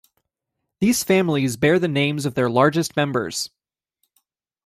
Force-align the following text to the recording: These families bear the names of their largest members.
These 0.79 1.03
families 1.03 1.57
bear 1.57 1.77
the 1.77 1.87
names 1.87 2.25
of 2.25 2.33
their 2.33 2.49
largest 2.49 2.95
members. 2.97 3.51